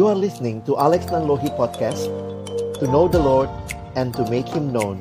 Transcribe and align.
You 0.00 0.08
are 0.08 0.16
listening 0.16 0.64
to 0.64 0.80
Alex 0.80 1.12
Nanlohi 1.12 1.52
Podcast 1.60 2.08
To 2.80 2.88
know 2.88 3.04
the 3.04 3.20
Lord 3.20 3.52
and 4.00 4.16
to 4.16 4.24
make 4.32 4.48
Him 4.48 4.72
known 4.72 4.96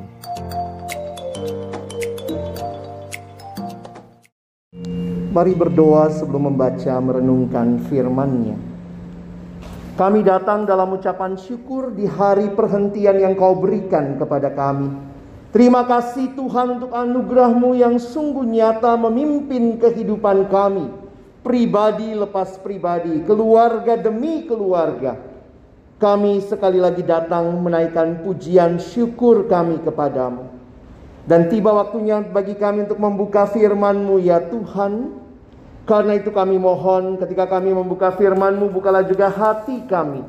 Mari 5.31 5.55
berdoa 5.55 6.11
sebelum 6.11 6.51
membaca 6.51 6.99
merenungkan 6.99 7.79
firman-Nya. 7.87 8.59
Kami 9.95 10.19
datang 10.19 10.67
dalam 10.67 10.91
ucapan 10.91 11.39
syukur 11.39 11.95
di 11.95 12.03
hari 12.03 12.51
perhentian 12.51 13.23
yang 13.23 13.39
kau 13.39 13.55
berikan 13.55 14.19
kepada 14.19 14.51
kami. 14.51 14.91
Terima 15.55 15.87
kasih 15.87 16.35
Tuhan 16.35 16.75
untuk 16.75 16.91
anugerah-Mu 16.91 17.71
yang 17.71 17.95
sungguh 18.03 18.43
nyata 18.43 18.99
memimpin 18.99 19.79
kehidupan 19.79 20.51
kami. 20.51 21.08
Pribadi 21.49 22.13
lepas 22.13 22.61
pribadi, 22.61 23.25
keluarga 23.25 23.97
demi 23.97 24.45
keluarga. 24.45 25.17
Kami 25.97 26.45
sekali 26.45 26.77
lagi 26.77 27.01
datang 27.01 27.49
menaikkan 27.57 28.21
pujian 28.21 28.77
syukur 28.77 29.49
kami 29.49 29.81
kepadamu. 29.81 30.45
Dan 31.25 31.49
tiba 31.49 31.73
waktunya 31.73 32.21
bagi 32.21 32.53
kami 32.53 32.85
untuk 32.85 33.01
membuka 33.01 33.49
firman-Mu 33.49 34.21
ya 34.21 34.45
Tuhan. 34.45 35.17
Karena 35.89 36.21
itu 36.21 36.29
kami 36.29 36.61
mohon 36.61 37.17
ketika 37.17 37.49
kami 37.49 37.73
membuka 37.73 38.13
firman-Mu 38.13 38.69
bukalah 38.69 39.01
juga 39.01 39.33
hati 39.33 39.89
kami. 39.89 40.21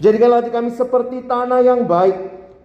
Jadikanlah 0.00 0.40
hati 0.40 0.48
kami 0.48 0.72
seperti 0.72 1.28
tanah 1.28 1.60
yang 1.60 1.84
baik. 1.84 2.16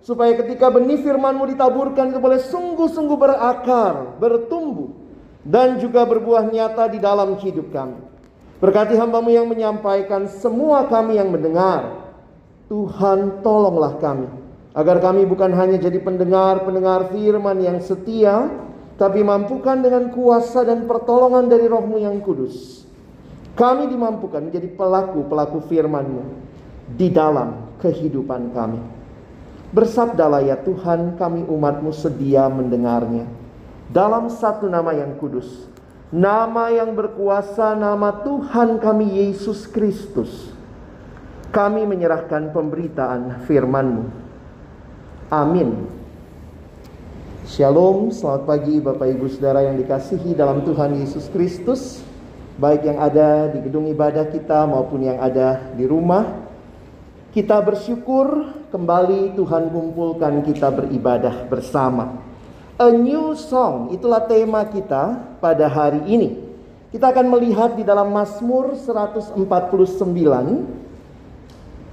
Supaya 0.08 0.40
ketika 0.40 0.72
benih 0.72 1.04
firman-Mu 1.04 1.52
ditaburkan 1.52 2.16
itu 2.16 2.20
boleh 2.24 2.40
sungguh-sungguh 2.40 3.18
berakar, 3.20 4.16
bertumbuh. 4.24 5.09
Dan 5.44 5.80
juga 5.80 6.04
berbuah 6.04 6.52
nyata 6.52 6.92
di 6.92 7.00
dalam 7.00 7.40
hidup 7.40 7.72
kami. 7.72 8.00
Berkati 8.60 9.00
hambamu 9.00 9.32
yang 9.32 9.48
menyampaikan 9.48 10.28
semua 10.28 10.88
kami 10.92 11.16
yang 11.16 11.32
mendengar. 11.32 12.12
Tuhan 12.68 13.42
tolonglah 13.42 13.98
kami 13.98 14.30
Agar 14.78 15.02
kami 15.02 15.26
bukan 15.26 15.50
hanya 15.58 15.82
jadi 15.82 15.98
pendengar-pendengar 15.98 17.10
firman 17.10 17.58
yang 17.58 17.82
setia, 17.82 18.48
tapi 19.02 19.26
mampukan 19.26 19.82
dengan 19.82 20.14
kuasa 20.14 20.62
dan 20.62 20.86
pertolongan 20.86 21.50
dari 21.50 21.66
rohmu 21.66 21.98
yang 21.98 22.22
kudus. 22.22 22.86
Kami 23.58 23.90
dimampukan 23.90 24.46
menjadi 24.46 24.70
pelaku-pelaku 24.78 25.66
firmanmu 25.66 26.24
di 26.96 27.10
dalam 27.10 27.76
kehidupan 27.82 28.54
kami. 28.54 28.80
Bersabdalah 29.74 30.46
ya 30.46 30.58
Tuhan 30.62 31.18
kami 31.18 31.50
umatmu 31.50 31.90
sedia 31.90 32.46
mendengarnya. 32.48 33.26
Dalam 33.90 34.30
satu 34.30 34.70
nama 34.70 34.94
yang 34.94 35.18
kudus. 35.18 35.66
Nama 36.14 36.74
yang 36.74 36.94
berkuasa 36.94 37.74
nama 37.74 38.22
Tuhan 38.22 38.78
kami 38.78 39.18
Yesus 39.18 39.66
Kristus. 39.66 40.54
Kami 41.50 41.82
menyerahkan 41.90 42.54
pemberitaan 42.54 43.42
firmanmu 43.50 44.06
Amin. 45.34 45.90
Shalom, 47.50 48.14
selamat 48.14 48.46
pagi 48.46 48.78
Bapak 48.78 49.10
Ibu 49.18 49.26
Saudara 49.34 49.66
yang 49.66 49.82
dikasihi 49.82 50.38
dalam 50.38 50.62
Tuhan 50.62 51.02
Yesus 51.02 51.26
Kristus 51.34 52.06
Baik 52.62 52.86
yang 52.86 53.02
ada 53.02 53.50
di 53.50 53.66
gedung 53.66 53.90
ibadah 53.90 54.30
kita 54.30 54.70
maupun 54.70 55.10
yang 55.10 55.18
ada 55.18 55.74
di 55.74 55.90
rumah 55.90 56.46
Kita 57.34 57.58
bersyukur 57.66 58.54
kembali 58.70 59.34
Tuhan 59.34 59.74
kumpulkan 59.74 60.46
kita 60.46 60.70
beribadah 60.70 61.50
bersama 61.50 62.29
A 62.80 62.96
new 62.96 63.36
song, 63.36 63.92
itulah 63.92 64.24
tema 64.24 64.64
kita 64.64 65.36
pada 65.44 65.68
hari 65.68 66.00
ini 66.08 66.40
Kita 66.96 67.12
akan 67.12 67.28
melihat 67.28 67.76
di 67.76 67.84
dalam 67.84 68.08
Mazmur 68.16 68.80
149 68.80 69.36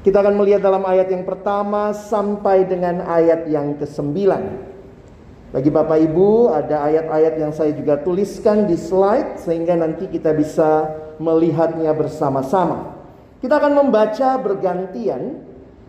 kita 0.07 0.23
akan 0.23 0.39
melihat 0.39 0.63
dalam 0.63 0.87
ayat 0.87 1.11
yang 1.11 1.27
pertama 1.27 1.91
sampai 1.91 2.63
dengan 2.63 3.03
ayat 3.03 3.51
yang 3.51 3.75
ke-9. 3.75 4.15
Bagi 5.51 5.67
Bapak 5.67 5.99
Ibu, 5.99 6.55
ada 6.55 6.87
ayat-ayat 6.87 7.35
yang 7.43 7.51
saya 7.51 7.75
juga 7.75 7.99
tuliskan 7.99 8.71
di 8.71 8.79
slide 8.79 9.43
sehingga 9.43 9.75
nanti 9.75 10.07
kita 10.07 10.31
bisa 10.31 10.95
melihatnya 11.19 11.91
bersama-sama. 11.91 12.95
Kita 13.43 13.59
akan 13.59 13.83
membaca 13.83 14.39
bergantian. 14.39 15.43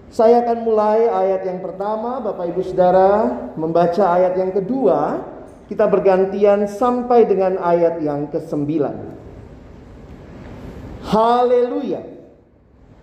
Saya 0.07 0.39
akan 0.47 0.63
mulai 0.63 1.03
ayat 1.03 1.43
yang 1.43 1.59
pertama, 1.59 2.23
Bapak 2.23 2.47
Ibu 2.55 2.63
Saudara 2.63 3.27
membaca 3.59 4.03
ayat 4.15 4.39
yang 4.39 4.55
kedua. 4.55 5.19
Kita 5.67 5.83
bergantian 5.83 6.63
sampai 6.63 7.27
dengan 7.27 7.59
ayat 7.59 7.99
yang 7.99 8.31
ke-9. 8.31 8.87
Haleluya. 11.11 12.07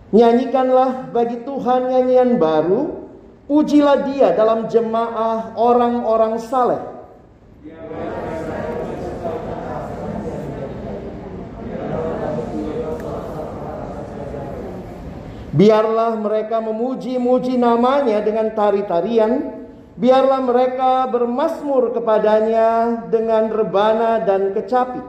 Nyanyikanlah 0.09 1.13
bagi 1.13 1.45
Tuhan 1.45 1.93
nyanyian 1.93 2.41
baru, 2.41 3.05
pujilah 3.45 4.09
dia 4.09 4.33
dalam 4.33 4.65
jemaah 4.65 5.53
orang-orang 5.53 6.41
saleh. 6.41 6.81
Biarlah 15.55 16.19
mereka 16.19 16.59
memuji-muji 16.59 17.55
namanya 17.55 18.19
dengan 18.19 18.51
tari-tarian. 18.51 19.63
Biarlah 19.95 20.43
mereka 20.43 21.07
bermasmur 21.07 21.95
kepadanya 21.95 22.99
dengan 23.07 23.47
rebana 23.47 24.19
dan 24.27 24.51
kecapi. 24.51 24.99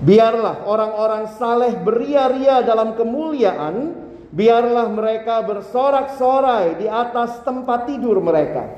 Biarlah 0.00 0.64
orang-orang 0.64 1.34
saleh 1.34 1.74
beria-ria 1.82 2.62
dalam 2.62 2.94
kemuliaan, 2.94 3.92
biarlah 4.30 4.86
mereka 4.86 5.42
bersorak-sorai 5.44 6.78
di 6.78 6.86
atas 6.86 7.42
tempat 7.42 7.90
tidur 7.90 8.22
mereka. 8.22 8.70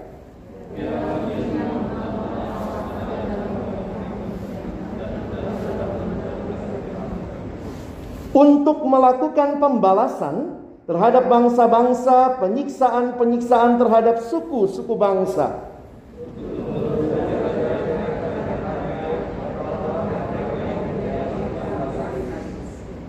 Untuk 8.32 8.80
melakukan 8.88 9.60
pembalasan 9.60 10.56
terhadap 10.88 11.28
bangsa-bangsa, 11.28 12.40
penyiksaan-penyiksaan 12.40 13.76
terhadap 13.76 14.24
suku-suku 14.24 14.96
bangsa 14.96 15.72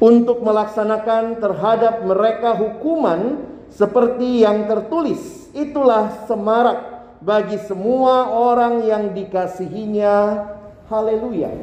untuk 0.03 0.43
melaksanakan 0.43 1.39
terhadap 1.39 2.03
mereka 2.03 2.51
hukuman 2.59 3.39
seperti 3.71 4.43
yang 4.43 4.67
tertulis. 4.67 5.47
Itulah 5.55 6.27
semarak 6.27 7.07
bagi 7.23 7.55
semua 7.63 8.27
orang 8.27 8.83
yang 8.83 9.15
dikasihinya. 9.15 10.43
Haleluya. 10.91 11.55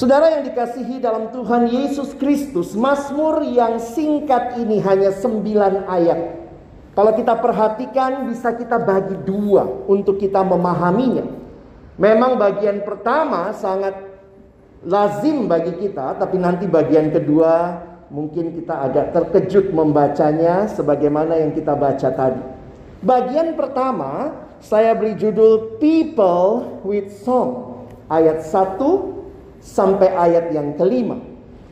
Saudara 0.00 0.32
yang 0.32 0.48
dikasihi 0.48 0.96
dalam 0.96 1.28
Tuhan 1.28 1.68
Yesus 1.68 2.16
Kristus, 2.16 2.72
Mazmur 2.72 3.44
yang 3.44 3.76
singkat 3.76 4.56
ini 4.56 4.80
hanya 4.80 5.12
sembilan 5.12 5.84
ayat. 5.84 6.40
Kalau 6.96 7.12
kita 7.12 7.36
perhatikan 7.36 8.24
bisa 8.24 8.56
kita 8.56 8.80
bagi 8.80 9.12
dua 9.28 9.68
untuk 9.84 10.16
kita 10.16 10.40
memahaminya. 10.40 11.28
Memang 12.00 12.40
bagian 12.40 12.80
pertama 12.80 13.52
sangat 13.52 13.92
lazim 14.88 15.44
bagi 15.44 15.76
kita, 15.76 16.16
tapi 16.16 16.40
nanti 16.40 16.64
bagian 16.64 17.12
kedua 17.12 17.84
mungkin 18.08 18.56
kita 18.56 18.80
agak 18.80 19.12
terkejut 19.12 19.68
membacanya 19.68 20.64
sebagaimana 20.64 21.44
yang 21.44 21.52
kita 21.52 21.76
baca 21.76 22.08
tadi. 22.08 22.40
Bagian 23.04 23.52
pertama 23.52 24.32
saya 24.64 24.96
beri 24.96 25.12
judul 25.20 25.76
People 25.76 26.80
with 26.88 27.12
Song 27.20 27.84
ayat 28.08 28.40
1 28.48 29.09
sampai 29.60 30.10
ayat 30.10 30.50
yang 30.50 30.74
kelima. 30.74 31.20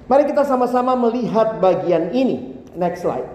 Mari 0.08 0.24
kita 0.28 0.44
sama-sama 0.44 0.96
melihat 0.96 1.60
bagian 1.60 2.12
ini. 2.16 2.64
Next 2.76 3.04
slide. 3.04 3.26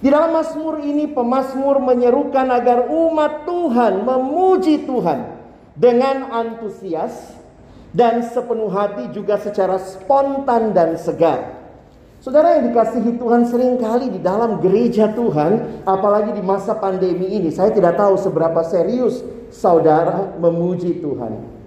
Di 0.00 0.08
dalam 0.08 0.32
Mazmur 0.32 0.80
ini 0.80 1.12
pemazmur 1.12 1.76
menyerukan 1.80 2.48
agar 2.48 2.88
umat 2.88 3.44
Tuhan 3.44 4.00
memuji 4.04 4.88
Tuhan 4.88 5.36
dengan 5.76 6.32
antusias 6.32 7.36
dan 7.92 8.24
sepenuh 8.24 8.72
hati 8.72 9.12
juga 9.12 9.36
secara 9.36 9.76
spontan 9.76 10.72
dan 10.72 10.96
segar. 10.96 11.60
Saudara 12.20 12.60
yang 12.60 12.68
dikasihi 12.68 13.16
Tuhan 13.16 13.48
sering 13.48 13.80
kali 13.80 14.12
di 14.12 14.20
dalam 14.20 14.60
gereja 14.60 15.08
Tuhan, 15.08 15.84
apalagi 15.88 16.36
di 16.36 16.44
masa 16.44 16.76
pandemi 16.76 17.32
ini, 17.32 17.48
saya 17.48 17.72
tidak 17.72 17.96
tahu 17.96 18.20
seberapa 18.20 18.60
serius 18.60 19.24
saudara 19.48 20.36
memuji 20.36 21.00
Tuhan. 21.00 21.59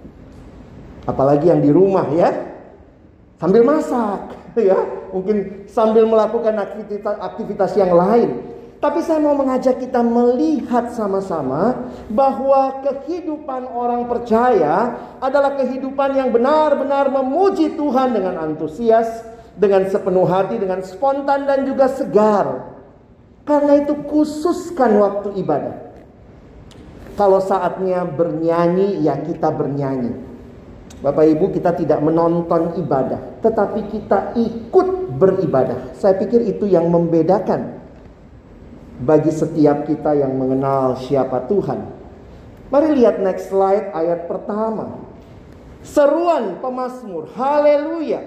Apalagi 1.04 1.52
yang 1.52 1.60
di 1.60 1.68
rumah 1.68 2.08
ya, 2.12 2.32
sambil 3.36 3.62
masak 3.64 4.32
ya, 4.56 4.78
mungkin 5.12 5.68
sambil 5.68 6.08
melakukan 6.08 6.56
aktivitas 6.56 7.16
aktivitas 7.20 7.70
yang 7.76 7.92
lain. 7.92 8.54
Tapi 8.84 9.00
saya 9.00 9.16
mau 9.16 9.32
mengajak 9.32 9.80
kita 9.80 10.04
melihat 10.04 10.92
sama-sama 10.92 11.88
bahwa 12.12 12.84
kehidupan 12.84 13.64
orang 13.72 14.04
percaya 14.12 15.00
adalah 15.24 15.56
kehidupan 15.56 16.12
yang 16.12 16.28
benar-benar 16.28 17.08
memuji 17.08 17.80
Tuhan 17.80 18.12
dengan 18.12 18.36
antusias, 18.36 19.24
dengan 19.56 19.88
sepenuh 19.88 20.28
hati, 20.28 20.60
dengan 20.60 20.84
spontan 20.84 21.48
dan 21.48 21.64
juga 21.64 21.88
segar. 21.88 22.76
Karena 23.48 23.80
itu 23.80 24.04
khususkan 24.04 25.00
waktu 25.00 25.32
ibadah. 25.40 25.96
Kalau 27.16 27.40
saatnya 27.40 28.04
bernyanyi, 28.04 29.00
ya 29.00 29.16
kita 29.16 29.48
bernyanyi. 29.48 30.33
Bapak 31.04 31.28
Ibu, 31.28 31.52
kita 31.52 31.76
tidak 31.76 32.00
menonton 32.00 32.80
ibadah, 32.80 33.44
tetapi 33.44 33.92
kita 33.92 34.32
ikut 34.40 35.20
beribadah. 35.20 35.92
Saya 35.92 36.16
pikir 36.16 36.40
itu 36.48 36.64
yang 36.64 36.88
membedakan 36.88 37.76
bagi 39.04 39.28
setiap 39.28 39.84
kita 39.84 40.16
yang 40.16 40.32
mengenal 40.32 40.96
siapa 40.96 41.44
Tuhan. 41.44 41.92
Mari 42.72 42.96
lihat 42.96 43.20
next 43.20 43.52
slide 43.52 43.92
ayat 43.92 44.24
pertama. 44.24 44.96
Seruan 45.84 46.64
pemazmur, 46.64 47.28
haleluya. 47.36 48.24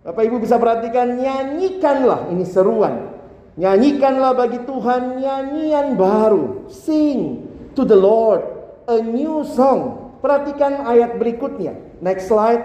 Bapak 0.00 0.24
Ibu 0.24 0.40
bisa 0.40 0.56
perhatikan, 0.56 1.20
nyanyikanlah 1.20 2.32
ini 2.32 2.48
seruan. 2.48 3.12
Nyanyikanlah 3.60 4.32
bagi 4.32 4.64
Tuhan 4.64 5.20
nyanyian 5.20 6.00
baru. 6.00 6.64
Sing 6.72 7.44
to 7.76 7.84
the 7.84 7.98
Lord 7.98 8.40
a 8.88 9.04
new 9.04 9.44
song. 9.44 10.05
Perhatikan 10.26 10.82
ayat 10.82 11.22
berikutnya. 11.22 11.78
Next 12.02 12.26
slide. 12.26 12.58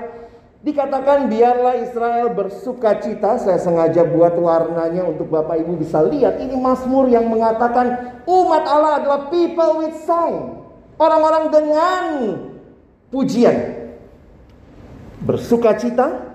Dikatakan 0.66 1.30
biarlah 1.30 1.78
Israel 1.78 2.34
bersuka 2.34 2.98
cita. 2.98 3.38
Saya 3.38 3.62
sengaja 3.62 4.02
buat 4.02 4.34
warnanya 4.34 5.06
untuk 5.06 5.30
Bapak 5.30 5.62
Ibu 5.62 5.78
bisa 5.78 6.02
lihat. 6.02 6.42
Ini 6.42 6.58
Mazmur 6.58 7.06
yang 7.14 7.30
mengatakan 7.30 8.18
umat 8.26 8.66
Allah 8.66 8.98
adalah 8.98 9.22
people 9.30 9.86
with 9.86 9.94
song. 10.10 10.66
Orang-orang 10.98 11.54
dengan 11.54 12.06
pujian. 13.14 13.58
Bersuka 15.22 15.78
cita, 15.78 16.34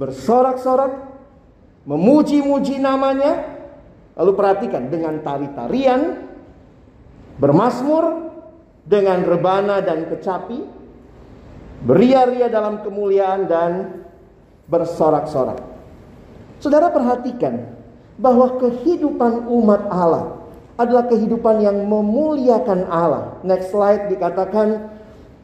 bersorak-sorak, 0.00 1.04
memuji-muji 1.84 2.80
namanya. 2.80 3.44
Lalu 4.16 4.32
perhatikan 4.32 4.88
dengan 4.88 5.20
tari-tarian, 5.20 6.24
bermasmur, 7.36 8.25
dengan 8.86 9.26
rebana 9.26 9.82
dan 9.82 10.06
kecapi, 10.06 10.62
beria-ria 11.82 12.46
dalam 12.46 12.86
kemuliaan 12.86 13.50
dan 13.50 13.70
bersorak-sorak. 14.70 15.58
Saudara 16.62 16.88
perhatikan 16.88 17.66
bahwa 18.16 18.56
kehidupan 18.56 19.44
umat 19.50 19.82
Allah 19.92 20.40
adalah 20.80 21.04
kehidupan 21.10 21.60
yang 21.60 21.84
memuliakan 21.84 22.88
Allah. 22.88 23.36
Next 23.44 23.74
slide 23.74 24.08
dikatakan 24.08 24.88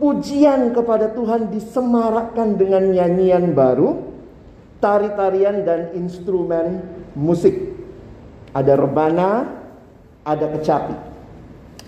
pujian 0.01 0.73
kepada 0.73 1.13
Tuhan 1.13 1.53
disemarakkan 1.53 2.57
dengan 2.57 2.89
nyanyian 2.95 3.53
baru, 3.53 4.01
tari-tarian 4.81 5.67
dan 5.67 5.93
instrumen 5.99 6.81
musik. 7.13 7.55
Ada 8.53 8.77
rebana, 8.77 9.49
ada 10.25 10.47
kecapi. 10.53 11.12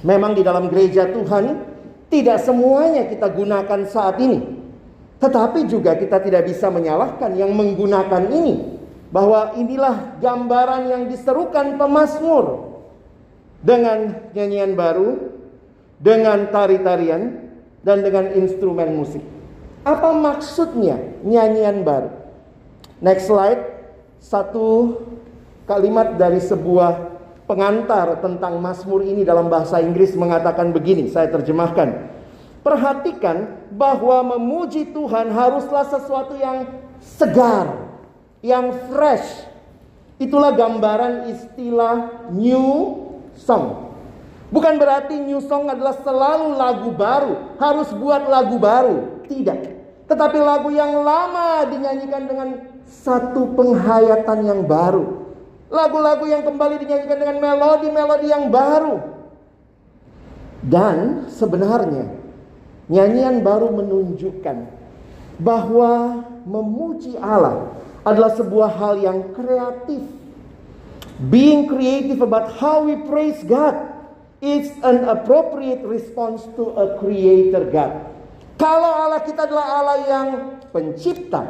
Memang 0.05 0.37
di 0.37 0.45
dalam 0.45 0.69
gereja 0.69 1.09
Tuhan 1.09 1.65
tidak 2.13 2.39
semuanya 2.45 3.09
kita 3.09 3.33
gunakan 3.33 3.81
saat 3.89 4.21
ini. 4.21 4.45
Tetapi 5.17 5.65
juga 5.65 5.97
kita 5.97 6.21
tidak 6.21 6.45
bisa 6.45 6.69
menyalahkan 6.69 7.33
yang 7.33 7.49
menggunakan 7.57 8.29
ini. 8.29 8.77
Bahwa 9.09 9.57
inilah 9.57 10.21
gambaran 10.21 10.93
yang 10.93 11.03
diserukan 11.09 11.81
pemazmur. 11.81 12.77
Dengan 13.65 14.29
nyanyian 14.37 14.77
baru, 14.77 15.33
dengan 15.97 16.53
tari-tarian, 16.53 17.49
dan 17.81 18.05
dengan 18.05 18.29
instrumen 18.37 18.93
musik. 18.93 19.25
Apa 19.89 20.13
maksudnya 20.13 21.01
nyanyian 21.25 21.81
baru? 21.81 22.13
Next 23.01 23.33
slide. 23.33 23.73
Satu 24.21 25.01
kalimat 25.65 26.17
dari 26.17 26.41
sebuah 26.41 27.14
pengantar 27.45 28.21
tentang 28.25 28.57
Mazmur 28.61 29.05
ini 29.05 29.23
dalam 29.23 29.53
bahasa 29.53 29.81
Inggris 29.81 30.17
mengatakan 30.17 30.73
begini, 30.73 31.13
saya 31.13 31.29
terjemahkan. 31.29 32.13
Perhatikan 32.65 33.69
bahwa 33.77 34.37
memuji 34.37 34.89
Tuhan 34.89 35.29
haruslah 35.29 35.85
sesuatu 35.85 36.33
yang 36.33 36.65
segar, 37.05 37.93
yang 38.41 38.73
fresh. 38.89 39.45
Itulah 40.17 40.57
gambaran 40.57 41.29
istilah 41.29 42.29
new 42.33 42.97
song. 43.37 43.93
Bukan 44.49 44.81
berarti 44.81 45.21
new 45.21 45.45
song 45.45 45.69
adalah 45.69 46.01
selalu 46.01 46.57
lagu 46.57 46.91
baru, 46.95 47.59
harus 47.61 47.93
buat 47.93 48.25
lagu 48.25 48.57
baru. 48.57 49.21
Tidak. 49.29 49.61
Tetapi 50.09 50.39
lagu 50.41 50.73
yang 50.73 51.05
lama 51.05 51.69
dinyanyikan 51.69 52.25
dengan 52.25 52.49
satu 52.89 53.53
penghayatan 53.53 54.39
yang 54.47 54.61
baru 54.65 55.24
Lagu-lagu 55.75 56.23
yang 56.31 56.47
kembali 56.47 56.79
dinyanyikan 56.79 57.19
dengan 57.19 57.37
melodi-melodi 57.43 58.31
yang 58.31 58.47
baru. 58.47 59.03
Dan 60.63 61.27
sebenarnya 61.27 62.15
nyanyian 62.87 63.43
baru 63.43 63.75
menunjukkan 63.75 64.71
bahwa 65.43 66.23
memuji 66.47 67.19
Allah 67.19 67.75
adalah 68.07 68.39
sebuah 68.39 68.71
hal 68.71 68.95
yang 69.03 69.35
kreatif. 69.35 70.07
Being 71.27 71.67
creative 71.67 72.23
about 72.23 72.55
how 72.55 72.87
we 72.87 72.95
praise 73.11 73.43
God 73.43 73.75
is 74.39 74.71
an 74.87 75.11
appropriate 75.11 75.83
response 75.83 76.47
to 76.55 76.71
a 76.79 77.03
creator 77.03 77.67
God. 77.67 78.15
Kalau 78.63 79.11
Allah 79.11 79.27
kita 79.27 79.51
adalah 79.51 79.67
Allah 79.83 79.99
yang 80.07 80.29
pencipta, 80.71 81.43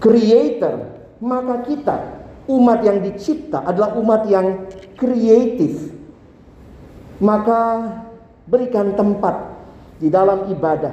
creator, 0.00 0.88
maka 1.20 1.60
kita 1.68 2.23
Umat 2.44 2.84
yang 2.84 3.00
dicipta 3.00 3.64
adalah 3.64 3.96
umat 3.96 4.28
yang 4.28 4.68
kreatif. 5.00 5.92
Maka 7.24 7.88
berikan 8.44 8.92
tempat 8.92 9.56
di 9.96 10.12
dalam 10.12 10.52
ibadah 10.52 10.92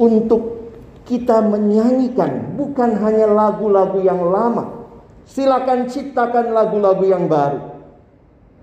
untuk 0.00 0.72
kita 1.04 1.44
menyanyikan 1.44 2.56
bukan 2.56 2.96
hanya 2.96 3.28
lagu-lagu 3.28 4.00
yang 4.00 4.24
lama. 4.24 4.88
Silakan 5.28 5.88
ciptakan 5.88 6.52
lagu-lagu 6.52 7.04
yang 7.04 7.28
baru. 7.28 7.60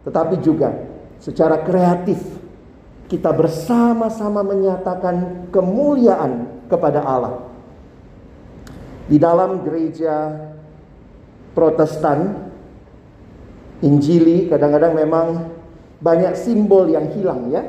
Tetapi 0.06 0.42
juga 0.42 0.74
secara 1.22 1.62
kreatif 1.62 2.18
kita 3.06 3.30
bersama-sama 3.30 4.42
menyatakan 4.42 5.46
kemuliaan 5.54 6.66
kepada 6.66 7.06
Allah. 7.06 7.46
Di 9.06 9.20
dalam 9.22 9.62
gereja 9.62 10.32
Protestan, 11.52 12.52
Injili 13.82 14.46
kadang-kadang 14.46 14.94
memang 14.94 15.28
banyak 16.02 16.38
simbol 16.38 16.86
yang 16.90 17.10
hilang 17.14 17.50
ya. 17.50 17.66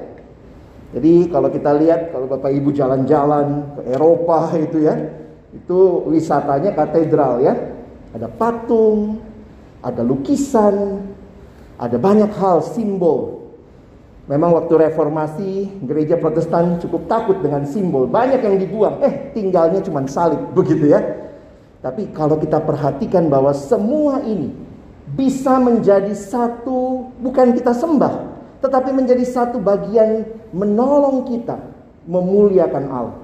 Jadi 0.93 1.33
kalau 1.33 1.49
kita 1.49 1.73
lihat 1.73 2.12
kalau 2.12 2.29
Bapak 2.29 2.53
Ibu 2.53 2.69
jalan-jalan 2.77 3.77
ke 3.81 3.83
Eropa 3.97 4.53
itu 4.67 4.85
ya, 4.85 4.95
itu 5.57 5.79
wisatanya 6.09 6.77
katedral 6.77 7.41
ya. 7.41 7.55
Ada 8.12 8.29
patung, 8.29 9.25
ada 9.81 10.05
lukisan, 10.05 11.01
ada 11.81 11.97
banyak 11.97 12.29
hal 12.37 12.61
simbol. 12.61 13.41
Memang 14.29 14.55
waktu 14.55 14.87
reformasi 14.87 15.83
gereja 15.83 16.21
Protestan 16.21 16.79
cukup 16.79 17.09
takut 17.09 17.41
dengan 17.41 17.65
simbol, 17.65 18.05
banyak 18.05 18.45
yang 18.45 18.61
dibuang. 18.61 19.01
Eh, 19.01 19.33
tinggalnya 19.33 19.81
cuma 19.81 20.05
salib 20.05 20.53
begitu 20.53 20.93
ya. 20.93 21.22
Tapi 21.83 22.15
kalau 22.15 22.39
kita 22.39 22.62
perhatikan 22.62 23.27
bahwa 23.27 23.51
semua 23.51 24.23
ini 24.23 24.55
bisa 25.12 25.59
menjadi 25.59 26.15
satu, 26.15 27.11
bukan 27.19 27.53
kita 27.59 27.75
sembah, 27.75 28.31
tetapi 28.62 28.95
menjadi 28.95 29.27
satu 29.27 29.59
bagian 29.59 30.25
menolong 30.55 31.27
kita 31.27 31.59
memuliakan 32.07 32.85
Allah. 32.87 33.19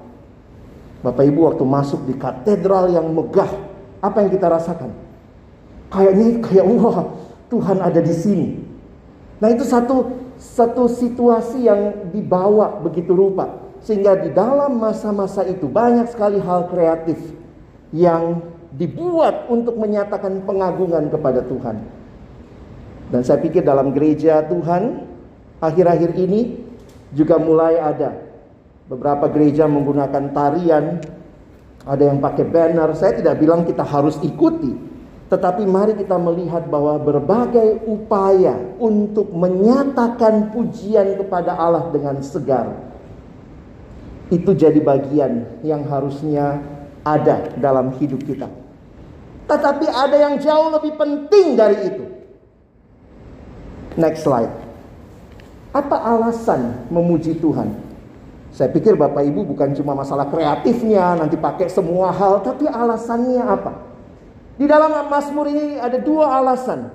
Bapak 0.99 1.23
Ibu 1.23 1.47
waktu 1.47 1.63
masuk 1.63 2.03
di 2.03 2.19
katedral 2.19 2.91
yang 2.91 3.07
megah, 3.15 3.47
apa 4.03 4.27
yang 4.27 4.31
kita 4.35 4.51
rasakan? 4.51 4.91
Kayaknya 5.87 6.43
kayak 6.43 6.65
wah, 6.67 7.07
Tuhan 7.47 7.79
ada 7.79 8.03
di 8.03 8.11
sini. 8.11 8.47
Nah, 9.39 9.47
itu 9.55 9.63
satu 9.63 10.19
satu 10.39 10.91
situasi 10.91 11.67
yang 11.67 12.11
dibawa 12.15 12.79
begitu 12.79 13.11
rupa 13.11 13.59
sehingga 13.83 14.15
di 14.19 14.31
dalam 14.31 14.79
masa-masa 14.79 15.43
itu 15.47 15.67
banyak 15.67 16.11
sekali 16.11 16.39
hal 16.39 16.67
kreatif 16.71 17.38
yang 17.95 18.41
dibuat 18.75 19.49
untuk 19.49 19.75
menyatakan 19.77 20.45
pengagungan 20.45 21.09
kepada 21.09 21.41
Tuhan. 21.45 21.77
Dan 23.09 23.21
saya 23.25 23.41
pikir 23.41 23.65
dalam 23.65 23.89
gereja 23.89 24.45
Tuhan 24.45 25.09
akhir-akhir 25.57 26.13
ini 26.13 26.61
juga 27.17 27.41
mulai 27.41 27.81
ada 27.81 28.13
beberapa 28.85 29.25
gereja 29.33 29.65
menggunakan 29.65 30.29
tarian, 30.29 31.01
ada 31.89 32.03
yang 32.05 32.21
pakai 32.21 32.45
banner. 32.45 32.93
Saya 32.93 33.17
tidak 33.17 33.41
bilang 33.41 33.65
kita 33.65 33.81
harus 33.81 34.21
ikuti, 34.21 34.77
Tetapi 35.29 35.61
mari 35.69 35.93
kita 35.93 36.17
melihat 36.17 36.65
bahwa 36.73 36.97
berbagai 36.97 37.85
upaya 37.85 38.57
untuk 38.81 39.29
menyatakan 39.29 40.49
pujian 40.49 41.21
kepada 41.21 41.53
Allah 41.53 41.85
dengan 41.93 42.17
segar 42.25 42.89
itu 44.29 44.53
jadi 44.53 44.77
bagian 44.81 45.61
yang 45.65 45.85
harusnya 45.85 46.61
ada 47.15 47.49
dalam 47.57 47.93
hidup 47.97 48.21
kita. 48.25 48.45
Tetapi 49.49 49.85
ada 49.89 50.17
yang 50.17 50.37
jauh 50.37 50.69
lebih 50.69 50.93
penting 50.93 51.57
dari 51.57 51.77
itu. 51.89 52.05
Next 53.97 54.21
slide. 54.21 54.53
Apa 55.73 55.97
alasan 55.97 56.89
memuji 56.93 57.37
Tuhan? 57.37 57.73
Saya 58.49 58.69
pikir 58.73 58.97
Bapak 58.97 59.21
Ibu 59.21 59.45
bukan 59.45 59.77
cuma 59.77 59.93
masalah 59.93 60.25
kreatifnya, 60.29 61.17
nanti 61.17 61.37
pakai 61.37 61.69
semua 61.69 62.09
hal, 62.09 62.41
tapi 62.41 62.65
alasannya 62.65 63.43
apa? 63.45 63.71
Di 64.57 64.65
dalam 64.65 64.91
Mazmur 65.07 65.45
ini 65.49 65.77
ada 65.77 66.01
dua 66.01 66.41
alasan. 66.41 66.89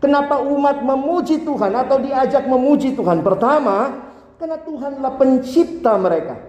Kenapa 0.00 0.40
umat 0.40 0.80
memuji 0.80 1.44
Tuhan 1.44 1.76
atau 1.76 2.00
diajak 2.00 2.48
memuji 2.48 2.96
Tuhan? 2.96 3.20
Pertama, 3.20 4.08
karena 4.40 4.56
Tuhanlah 4.64 5.12
pencipta 5.20 5.92
mereka. 6.00 6.40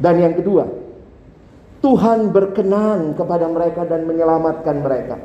Dan 0.00 0.18
yang 0.18 0.34
kedua, 0.34 0.66
Tuhan 1.80 2.28
berkenan 2.28 3.16
kepada 3.16 3.48
mereka 3.48 3.88
dan 3.88 4.04
menyelamatkan 4.04 4.84
mereka. 4.84 5.16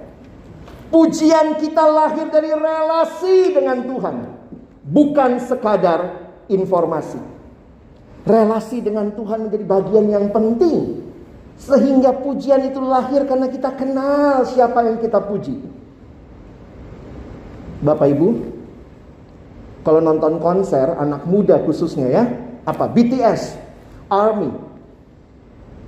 Pujian 0.88 1.60
kita 1.60 1.84
lahir 1.84 2.32
dari 2.32 2.56
relasi 2.56 3.52
dengan 3.52 3.84
Tuhan, 3.84 4.16
bukan 4.88 5.32
sekadar 5.44 6.32
informasi. 6.48 7.20
Relasi 8.24 8.80
dengan 8.80 9.12
Tuhan 9.12 9.50
menjadi 9.52 9.66
bagian 9.68 10.06
yang 10.08 10.32
penting 10.32 11.04
sehingga 11.56 12.16
pujian 12.16 12.68
itu 12.68 12.80
lahir 12.80 13.28
karena 13.28 13.48
kita 13.52 13.76
kenal 13.76 14.48
siapa 14.48 14.82
yang 14.88 14.98
kita 15.00 15.20
puji. 15.24 15.56
Bapak 17.84 18.08
Ibu, 18.16 18.30
kalau 19.86 20.02
nonton 20.02 20.42
konser 20.42 20.96
anak 20.96 21.28
muda 21.28 21.60
khususnya 21.62 22.08
ya, 22.10 22.24
apa 22.66 22.90
BTS, 22.90 23.60
ARMY, 24.10 24.65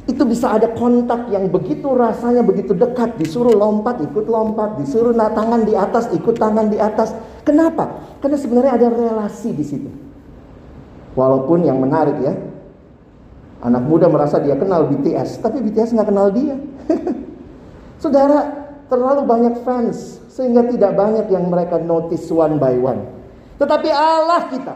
itu 0.08 0.24
bisa 0.24 0.56
ada 0.56 0.72
kontak 0.72 1.28
yang 1.28 1.52
begitu 1.52 1.92
rasanya 1.92 2.42
begitu 2.42 2.72
dekat, 2.72 3.20
disuruh 3.20 3.52
lompat 3.52 4.00
ikut 4.00 4.26
lompat, 4.26 4.80
disuruh 4.80 5.12
nah, 5.12 5.30
tangan 5.36 5.68
di 5.68 5.76
atas 5.76 6.08
ikut 6.16 6.36
tangan 6.40 6.72
di 6.72 6.80
atas. 6.80 7.12
Kenapa? 7.44 8.16
Karena 8.24 8.40
sebenarnya 8.40 8.74
ada 8.80 8.88
relasi 8.88 9.52
di 9.52 9.66
situ. 9.68 9.92
Walaupun 11.14 11.68
yang 11.68 11.84
menarik 11.84 12.18
ya, 12.24 12.34
Anak 13.58 13.90
muda 13.90 14.06
merasa 14.06 14.38
dia 14.38 14.54
kenal 14.54 14.86
BTS, 14.86 15.42
tapi 15.42 15.66
BTS 15.66 15.98
nggak 15.98 16.10
kenal 16.14 16.30
dia. 16.30 16.62
Saudara, 18.04 18.54
terlalu 18.86 19.26
banyak 19.26 19.66
fans 19.66 20.22
sehingga 20.30 20.70
tidak 20.70 20.94
banyak 20.94 21.26
yang 21.34 21.50
mereka 21.50 21.82
notice 21.82 22.30
one 22.30 22.62
by 22.62 22.78
one. 22.78 23.02
Tetapi 23.58 23.90
Allah 23.90 24.42
kita, 24.54 24.76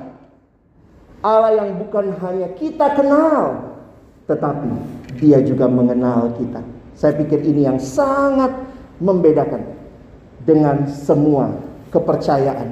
Allah 1.21 1.51
yang 1.61 1.77
bukan 1.77 2.09
hanya 2.17 2.49
kita 2.57 2.97
kenal, 2.97 3.70
tetapi 4.31 4.71
Dia 5.19 5.43
juga 5.43 5.67
mengenal 5.67 6.31
kita. 6.39 6.63
Saya 6.95 7.19
pikir 7.19 7.43
ini 7.43 7.67
yang 7.67 7.77
sangat 7.77 8.55
membedakan 9.03 9.75
dengan 10.47 10.87
semua 10.87 11.51
kepercayaan 11.91 12.71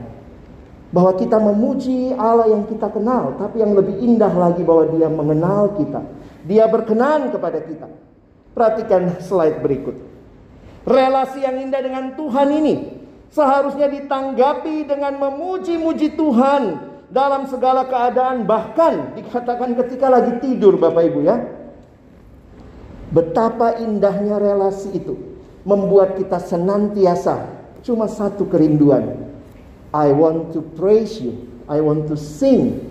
bahwa 0.90 1.14
kita 1.20 1.38
memuji 1.38 2.16
Allah 2.18 2.50
yang 2.50 2.66
kita 2.66 2.90
kenal, 2.90 3.38
tapi 3.38 3.62
yang 3.62 3.78
lebih 3.78 4.00
indah 4.00 4.32
lagi 4.32 4.64
bahwa 4.66 4.90
Dia 4.96 5.12
mengenal 5.12 5.76
kita. 5.78 6.02
Dia 6.48 6.66
berkenan 6.66 7.30
kepada 7.30 7.60
kita. 7.62 7.88
Perhatikan 8.56 9.22
slide 9.22 9.62
berikut. 9.62 9.94
Relasi 10.88 11.46
yang 11.46 11.60
indah 11.62 11.86
dengan 11.86 12.18
Tuhan 12.18 12.50
ini 12.50 12.76
seharusnya 13.30 13.86
ditanggapi 13.86 14.90
dengan 14.90 15.22
memuji-muji 15.22 16.18
Tuhan 16.18 16.89
dalam 17.10 17.50
segala 17.50 17.90
keadaan, 17.90 18.46
bahkan 18.46 19.18
dikatakan 19.18 19.74
ketika 19.86 20.08
lagi 20.14 20.38
tidur, 20.42 20.78
Bapak 20.78 21.04
Ibu 21.10 21.20
ya. 21.26 21.38
Betapa 23.10 23.82
indahnya 23.82 24.38
relasi 24.38 24.94
itu 24.94 25.18
membuat 25.66 26.22
kita 26.22 26.38
senantiasa 26.38 27.50
cuma 27.82 28.06
satu 28.06 28.46
kerinduan, 28.46 29.26
I 29.90 30.14
want 30.14 30.54
to 30.54 30.62
praise 30.78 31.18
you. 31.18 31.50
I 31.70 31.82
want 31.82 32.10
to 32.10 32.18
sing 32.18 32.82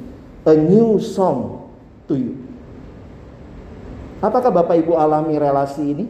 a 0.47 0.55
new 0.55 0.99
song 1.03 1.71
to 2.11 2.15
you. 2.15 2.35
Apakah 4.19 4.51
Bapak 4.51 4.83
Ibu 4.83 4.99
alami 4.99 5.39
relasi 5.39 5.83
ini? 5.95 6.07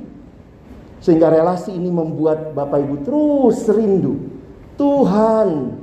Sehingga 1.00 1.28
relasi 1.28 1.76
ini 1.76 1.92
membuat 1.92 2.56
Bapak 2.56 2.80
Ibu 2.80 2.94
terus 3.04 3.68
rindu. 3.68 4.16
Tuhan, 4.80 5.76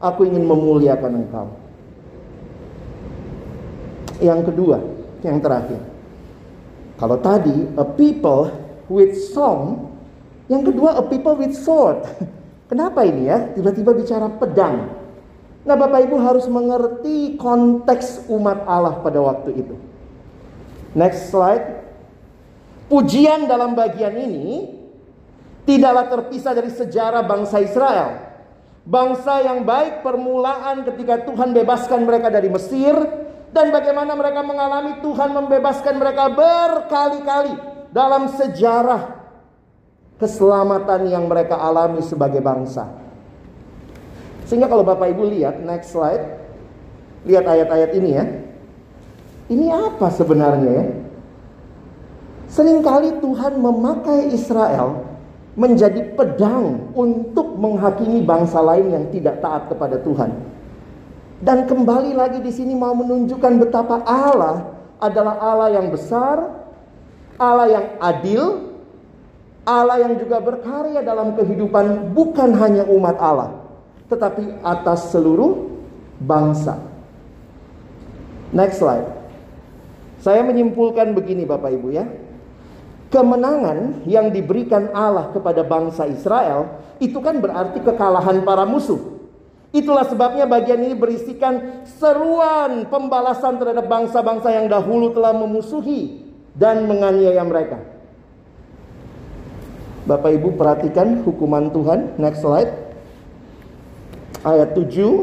aku 0.00 0.28
ingin 0.28 0.44
memuliakan 0.44 1.24
Engkau. 1.24 1.59
Yang 4.20 4.52
kedua, 4.52 4.76
yang 5.24 5.40
terakhir. 5.40 5.80
Kalau 7.00 7.16
tadi 7.16 7.56
a 7.80 7.84
people 7.96 8.52
with 8.92 9.16
song, 9.32 9.88
yang 10.52 10.60
kedua 10.60 11.00
a 11.00 11.04
people 11.08 11.32
with 11.40 11.56
sword. 11.56 12.04
Kenapa 12.70 13.02
ini 13.08 13.26
ya? 13.26 13.50
Tiba-tiba 13.56 13.96
bicara 13.96 14.28
pedang. 14.28 15.00
Nah, 15.64 15.76
Bapak 15.76 16.06
Ibu 16.08 16.16
harus 16.20 16.44
mengerti 16.48 17.36
konteks 17.40 18.28
umat 18.32 18.64
Allah 18.68 19.00
pada 19.00 19.20
waktu 19.20 19.64
itu. 19.64 19.76
Next 20.92 21.32
slide. 21.32 21.82
Pujian 22.90 23.46
dalam 23.46 23.78
bagian 23.78 24.14
ini 24.18 24.66
tidaklah 25.62 26.10
terpisah 26.10 26.52
dari 26.52 26.70
sejarah 26.70 27.22
bangsa 27.22 27.62
Israel. 27.62 28.28
Bangsa 28.82 29.44
yang 29.46 29.62
baik 29.62 30.02
permulaan 30.02 30.82
ketika 30.82 31.22
Tuhan 31.22 31.54
bebaskan 31.54 32.02
mereka 32.02 32.32
dari 32.32 32.50
Mesir 32.50 32.96
dan 33.50 33.74
bagaimana 33.74 34.14
mereka 34.14 34.40
mengalami 34.46 35.02
Tuhan 35.02 35.30
membebaskan 35.34 35.94
mereka 35.98 36.30
berkali-kali 36.30 37.54
dalam 37.90 38.30
sejarah 38.30 39.18
keselamatan 40.22 41.10
yang 41.10 41.26
mereka 41.26 41.58
alami 41.58 42.04
sebagai 42.04 42.38
bangsa. 42.38 42.86
Sehingga 44.46 44.70
kalau 44.70 44.86
Bapak 44.86 45.10
Ibu 45.14 45.26
lihat 45.30 45.62
next 45.62 45.94
slide, 45.94 46.22
lihat 47.26 47.46
ayat-ayat 47.46 47.90
ini 47.96 48.10
ya. 48.14 48.24
Ini 49.50 49.66
apa 49.70 50.06
sebenarnya 50.14 50.70
ya? 50.70 50.84
Seringkali 52.50 53.22
Tuhan 53.22 53.62
memakai 53.62 54.34
Israel 54.34 55.06
menjadi 55.58 56.02
pedang 56.14 56.90
untuk 56.94 57.58
menghakimi 57.58 58.22
bangsa 58.22 58.62
lain 58.62 58.90
yang 58.90 59.04
tidak 59.10 59.42
taat 59.42 59.66
kepada 59.70 59.98
Tuhan. 60.02 60.30
Dan 61.40 61.64
kembali 61.64 62.12
lagi 62.12 62.44
di 62.44 62.52
sini 62.52 62.76
mau 62.76 62.92
menunjukkan 62.92 63.64
betapa 63.64 64.04
Allah 64.04 64.76
adalah 65.00 65.40
Allah 65.40 65.80
yang 65.80 65.88
besar, 65.88 66.36
Allah 67.40 67.66
yang 67.72 67.86
adil, 67.96 68.76
Allah 69.64 70.04
yang 70.04 70.20
juga 70.20 70.36
berkarya 70.36 71.00
dalam 71.00 71.32
kehidupan 71.32 72.12
bukan 72.12 72.52
hanya 72.60 72.84
umat 72.92 73.16
Allah, 73.16 73.56
tetapi 74.12 74.60
atas 74.60 75.08
seluruh 75.08 75.72
bangsa. 76.20 76.76
Next 78.52 78.84
slide. 78.84 79.08
Saya 80.20 80.44
menyimpulkan 80.44 81.16
begini 81.16 81.48
Bapak 81.48 81.72
Ibu 81.72 81.88
ya. 81.96 82.04
Kemenangan 83.08 84.04
yang 84.04 84.28
diberikan 84.28 84.92
Allah 84.92 85.32
kepada 85.32 85.64
bangsa 85.64 86.04
Israel 86.04 86.84
itu 87.00 87.16
kan 87.24 87.40
berarti 87.40 87.80
kekalahan 87.80 88.44
para 88.44 88.68
musuh. 88.68 89.19
Itulah 89.70 90.02
sebabnya 90.02 90.50
bagian 90.50 90.82
ini 90.82 90.98
berisikan 90.98 91.86
seruan 91.86 92.90
pembalasan 92.90 93.54
terhadap 93.54 93.86
bangsa-bangsa 93.86 94.50
yang 94.50 94.66
dahulu 94.66 95.14
telah 95.14 95.30
memusuhi 95.30 96.26
dan 96.58 96.90
menganiaya 96.90 97.38
mereka. 97.46 97.78
Bapak 100.10 100.34
Ibu 100.34 100.58
perhatikan 100.58 101.22
hukuman 101.22 101.70
Tuhan. 101.70 102.18
Next 102.18 102.42
slide. 102.42 102.72
Ayat 104.42 104.74
7 104.74 105.22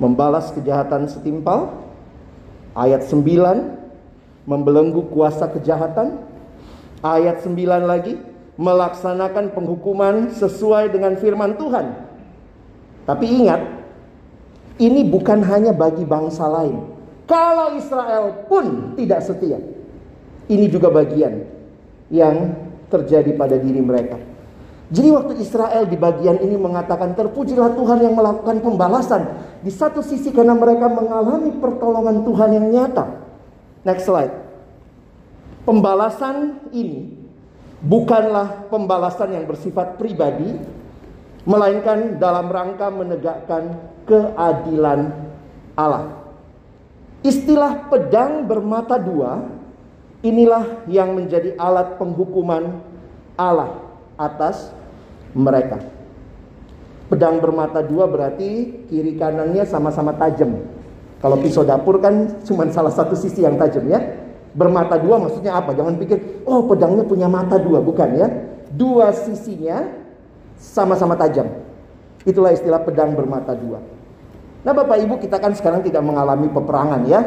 membalas 0.00 0.48
kejahatan 0.56 1.04
setimpal. 1.12 1.76
Ayat 2.72 3.04
9 3.04 4.48
membelenggu 4.48 5.04
kuasa 5.12 5.52
kejahatan. 5.52 6.16
Ayat 7.04 7.44
9 7.44 7.60
lagi 7.84 8.16
melaksanakan 8.56 9.52
penghukuman 9.52 10.32
sesuai 10.32 10.88
dengan 10.96 11.20
firman 11.20 11.60
Tuhan. 11.60 12.05
Tapi 13.06 13.24
ingat, 13.24 13.62
ini 14.82 15.06
bukan 15.06 15.40
hanya 15.46 15.70
bagi 15.70 16.02
bangsa 16.02 16.50
lain. 16.50 16.82
Kalau 17.30 17.78
Israel 17.78 18.46
pun 18.50 18.98
tidak 18.98 19.22
setia, 19.22 19.58
ini 20.50 20.66
juga 20.66 20.90
bagian 20.90 21.46
yang 22.10 22.54
terjadi 22.90 23.34
pada 23.34 23.58
diri 23.58 23.82
mereka. 23.82 24.18
Jadi 24.86 25.08
waktu 25.10 25.42
Israel 25.42 25.82
di 25.90 25.98
bagian 25.98 26.38
ini 26.38 26.54
mengatakan 26.54 27.18
terpujilah 27.18 27.74
Tuhan 27.74 28.06
yang 28.06 28.14
melakukan 28.14 28.62
pembalasan. 28.62 29.22
Di 29.58 29.74
satu 29.74 29.98
sisi 29.98 30.30
karena 30.30 30.54
mereka 30.54 30.86
mengalami 30.86 31.50
pertolongan 31.58 32.22
Tuhan 32.22 32.50
yang 32.54 32.66
nyata. 32.70 33.26
Next 33.82 34.06
slide. 34.06 34.30
Pembalasan 35.66 36.62
ini 36.70 37.10
bukanlah 37.82 38.70
pembalasan 38.70 39.34
yang 39.34 39.42
bersifat 39.50 39.98
pribadi, 39.98 40.54
melainkan 41.46 42.18
dalam 42.18 42.50
rangka 42.50 42.90
menegakkan 42.90 43.78
keadilan 44.04 45.14
Allah. 45.78 46.26
Istilah 47.22 47.86
pedang 47.86 48.44
bermata 48.44 48.98
dua 48.98 49.46
inilah 50.26 50.86
yang 50.90 51.14
menjadi 51.14 51.54
alat 51.56 51.96
penghukuman 51.96 52.82
Allah 53.38 53.78
atas 54.18 54.74
mereka. 55.32 55.78
Pedang 57.06 57.38
bermata 57.38 57.86
dua 57.86 58.10
berarti 58.10 58.82
kiri 58.90 59.14
kanannya 59.14 59.62
sama-sama 59.62 60.10
tajam. 60.18 60.58
Kalau 61.22 61.38
pisau 61.38 61.62
dapur 61.62 62.02
kan 62.02 62.42
cuma 62.42 62.66
salah 62.74 62.90
satu 62.90 63.14
sisi 63.14 63.46
yang 63.46 63.54
tajam 63.54 63.86
ya. 63.86 64.02
Bermata 64.56 64.98
dua 64.98 65.22
maksudnya 65.22 65.54
apa? 65.54 65.76
Jangan 65.76 66.00
pikir, 66.00 66.42
oh 66.48 66.64
pedangnya 66.66 67.04
punya 67.04 67.28
mata 67.28 67.60
dua, 67.60 67.78
bukan 67.78 68.08
ya. 68.16 68.26
Dua 68.72 69.12
sisinya 69.12 70.05
sama-sama 70.56 71.14
tajam. 71.16 71.46
Itulah 72.26 72.52
istilah 72.52 72.82
pedang 72.82 73.14
bermata 73.14 73.54
dua. 73.54 73.78
Nah 74.66 74.72
Bapak 74.74 74.98
Ibu 74.98 75.22
kita 75.22 75.38
kan 75.38 75.54
sekarang 75.54 75.86
tidak 75.86 76.02
mengalami 76.02 76.50
peperangan 76.50 77.06
ya. 77.06 77.22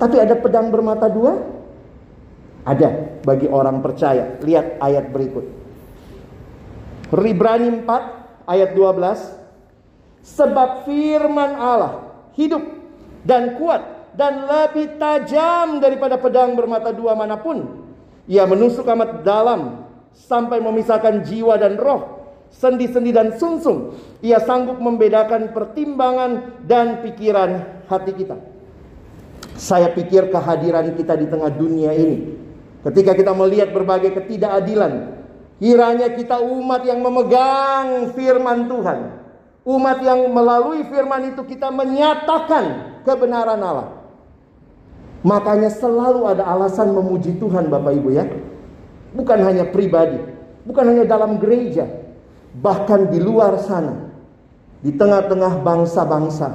Tapi 0.00 0.16
ada 0.16 0.34
pedang 0.34 0.72
bermata 0.72 1.06
dua? 1.12 1.38
Ada 2.64 3.20
bagi 3.20 3.44
orang 3.46 3.84
percaya. 3.84 4.40
Lihat 4.40 4.80
ayat 4.80 5.12
berikut. 5.12 5.44
Ribrani 7.12 7.84
4 7.84 8.48
ayat 8.48 8.70
12. 8.72 9.44
Sebab 10.24 10.88
firman 10.88 11.52
Allah 11.60 12.16
hidup 12.32 12.64
dan 13.28 13.60
kuat 13.60 13.84
dan 14.16 14.48
lebih 14.48 14.96
tajam 14.96 15.84
daripada 15.84 16.16
pedang 16.16 16.56
bermata 16.56 16.96
dua 16.96 17.12
mana 17.12 17.36
pun. 17.36 17.84
Ia 18.24 18.48
menusuk 18.48 18.88
amat 18.88 19.20
dalam 19.20 19.83
sampai 20.14 20.62
memisahkan 20.62 21.26
jiwa 21.26 21.58
dan 21.58 21.76
roh 21.76 22.24
sendi-sendi 22.54 23.10
dan 23.10 23.34
sungsung. 23.34 23.98
Ia 24.22 24.38
sanggup 24.42 24.78
membedakan 24.78 25.50
pertimbangan 25.50 26.62
dan 26.64 27.02
pikiran 27.02 27.82
hati 27.90 28.12
kita. 28.14 28.38
Saya 29.54 29.90
pikir 29.94 30.34
kehadiran 30.34 30.94
kita 30.98 31.14
di 31.14 31.30
tengah 31.30 31.50
dunia 31.50 31.94
ini, 31.94 32.34
ketika 32.82 33.14
kita 33.14 33.30
melihat 33.30 33.70
berbagai 33.70 34.10
ketidakadilan, 34.18 35.14
kiranya 35.62 36.10
kita 36.10 36.42
umat 36.42 36.82
yang 36.82 36.98
memegang 36.98 38.10
firman 38.18 38.66
Tuhan, 38.66 38.98
umat 39.62 39.98
yang 40.02 40.26
melalui 40.26 40.82
firman 40.90 41.30
itu 41.30 41.46
kita 41.46 41.70
menyatakan 41.70 42.98
kebenaran 43.06 43.62
Allah. 43.62 43.88
Makanya 45.22 45.70
selalu 45.70 46.34
ada 46.34 46.44
alasan 46.50 46.90
memuji 46.90 47.38
Tuhan 47.38 47.70
Bapak 47.70 47.94
Ibu 47.94 48.10
ya. 48.10 48.26
Bukan 49.14 49.38
hanya 49.46 49.70
pribadi, 49.70 50.18
bukan 50.66 50.84
hanya 50.90 51.04
dalam 51.06 51.38
gereja, 51.38 51.86
bahkan 52.58 53.06
di 53.14 53.22
luar 53.22 53.62
sana, 53.62 54.10
di 54.82 54.90
tengah-tengah 54.90 55.62
bangsa-bangsa, 55.62 56.50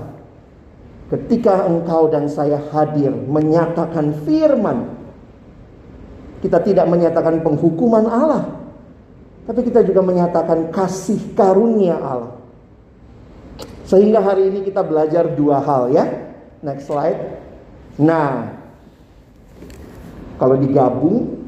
ketika 1.07 1.63
engkau 1.71 2.11
dan 2.11 2.27
saya 2.27 2.59
hadir 2.75 3.15
menyatakan 3.15 4.11
firman, 4.27 4.91
kita 6.43 6.59
tidak 6.59 6.83
menyatakan 6.91 7.39
penghukuman 7.39 8.05
Allah, 8.11 8.43
tapi 9.47 9.63
kita 9.63 9.79
juga 9.87 10.03
menyatakan 10.03 10.67
kasih 10.75 11.31
karunia 11.39 11.95
Allah. 11.95 12.35
Sehingga 13.87 14.21
hari 14.21 14.53
ini 14.53 14.67
kita 14.67 14.85
belajar 14.85 15.33
dua 15.33 15.65
hal 15.65 15.89
ya. 15.89 16.05
Next 16.61 16.85
slide. 16.85 17.41
Nah, 17.97 18.53
kalau 20.37 20.53
digabung, 20.61 21.38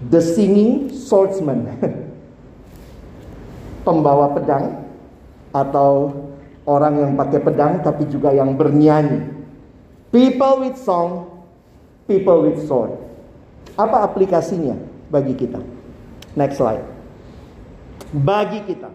the 0.00 0.20
singing 0.20 0.92
swordsman. 0.92 1.68
pembawa 3.86 4.34
pedang 4.34 4.82
atau 5.54 6.10
orang 6.66 6.98
yang 6.98 7.12
pakai 7.14 7.38
pedang 7.38 7.78
tapi 7.86 8.10
juga 8.10 8.34
yang 8.34 8.58
bernyanyi. 8.58 9.30
People 10.10 10.66
with 10.66 10.74
song, 10.82 11.30
people 12.10 12.42
with 12.42 12.58
sword. 12.66 12.98
Apa 13.78 14.02
aplikasinya 14.02 14.74
bagi 15.06 15.38
kita? 15.38 15.62
Next 16.34 16.58
slide. 16.58 16.82
Bagi 18.10 18.66
kita, 18.66 18.90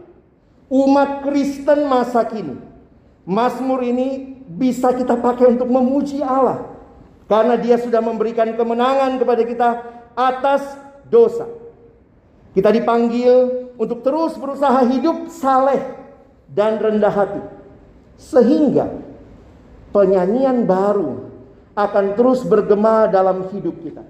umat 0.67 1.23
Kristen 1.23 1.87
masa 1.87 2.25
kini, 2.27 2.57
Mazmur 3.27 3.83
ini 3.85 4.39
bisa 4.47 4.91
kita 4.91 5.19
pakai 5.19 5.55
untuk 5.55 5.67
memuji 5.67 6.23
Allah 6.23 6.63
karena 7.27 7.55
dia 7.59 7.79
sudah 7.79 7.99
memberikan 7.99 8.55
kemenangan 8.55 9.19
kepada 9.19 9.43
kita 9.43 9.69
atas 10.15 10.63
dosa. 11.11 11.45
Kita 12.55 12.71
dipanggil 12.71 13.69
untuk 13.75 14.03
terus 14.03 14.35
berusaha 14.39 14.79
hidup 14.87 15.27
saleh 15.27 15.79
dan 16.47 16.79
rendah 16.79 17.11
hati. 17.11 17.43
Sehingga 18.15 18.91
penyanyian 19.91 20.63
baru 20.63 21.31
akan 21.75 22.15
terus 22.15 22.43
bergema 22.47 23.07
dalam 23.07 23.47
hidup 23.51 23.75
kita. 23.83 24.03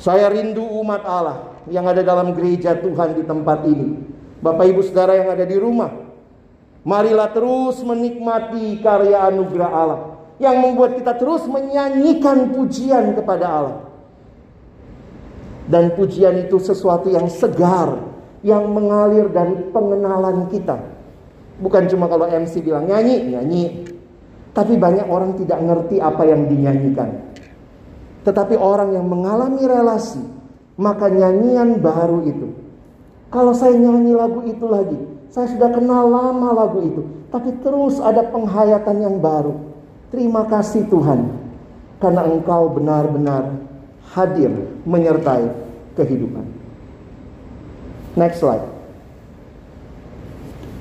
Saya 0.00 0.28
rindu 0.28 0.64
umat 0.84 1.04
Allah 1.06 1.54
yang 1.70 1.86
ada 1.88 2.04
dalam 2.04 2.34
gereja 2.36 2.76
Tuhan 2.76 3.16
di 3.16 3.22
tempat 3.24 3.64
ini. 3.68 4.00
Bapak 4.40 4.64
Ibu 4.68 4.80
Saudara 4.84 5.16
yang 5.16 5.32
ada 5.32 5.46
di 5.48 5.56
rumah. 5.56 5.92
Marilah 6.84 7.32
terus 7.32 7.80
menikmati 7.80 8.80
karya 8.84 9.24
anugerah 9.32 9.70
Allah 9.72 10.00
yang 10.36 10.60
membuat 10.60 11.00
kita 11.00 11.16
terus 11.16 11.48
menyanyikan 11.48 12.52
pujian 12.52 13.16
kepada 13.16 13.46
Allah. 13.48 13.76
Dan 15.64 15.96
pujian 15.96 16.44
itu 16.44 16.60
sesuatu 16.60 17.08
yang 17.08 17.24
segar, 17.32 17.96
yang 18.44 18.68
mengalir 18.68 19.32
dari 19.32 19.56
pengenalan 19.72 20.52
kita. 20.52 20.76
Bukan 21.60 21.88
cuma 21.88 22.10
kalau 22.10 22.28
MC 22.28 22.60
bilang 22.60 22.84
nyanyi, 22.84 23.32
nyanyi. 23.32 23.64
Tapi 24.52 24.76
banyak 24.78 25.08
orang 25.08 25.34
tidak 25.40 25.58
ngerti 25.64 25.98
apa 25.98 26.22
yang 26.28 26.46
dinyanyikan. 26.46 27.10
Tetapi 28.22 28.54
orang 28.56 28.94
yang 28.94 29.06
mengalami 29.08 29.64
relasi, 29.66 30.22
maka 30.80 31.10
nyanyian 31.10 31.80
baru 31.82 32.22
itu. 32.24 32.48
Kalau 33.34 33.50
saya 33.50 33.74
nyanyi 33.74 34.14
lagu 34.14 34.46
itu 34.46 34.64
lagi, 34.70 34.98
saya 35.34 35.50
sudah 35.50 35.74
kenal 35.74 36.06
lama 36.06 36.54
lagu 36.54 36.78
itu, 36.86 37.02
tapi 37.34 37.50
terus 37.66 37.98
ada 37.98 38.22
penghayatan 38.30 39.02
yang 39.02 39.16
baru. 39.18 39.58
Terima 40.14 40.46
kasih 40.46 40.86
Tuhan, 40.86 41.34
karena 41.98 42.22
Engkau 42.30 42.70
benar-benar 42.70 43.50
hadir 44.14 44.50
menyertai 44.86 45.50
kehidupan. 45.98 46.46
Next 48.14 48.38
slide. 48.38 48.62